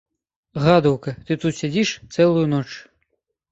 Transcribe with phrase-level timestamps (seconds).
[0.63, 2.67] Гадаўка, ты тут сядзіш цэлую ноч.